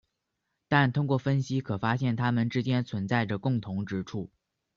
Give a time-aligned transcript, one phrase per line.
[0.67, 4.31] 但通过分析可发现它们之间存在着共同之处。